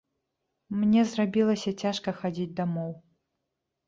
Мне 0.83 1.01
зрабілася 1.11 1.73
цяжка 1.83 2.13
хадзіць 2.21 2.55
дамоў. 2.61 2.89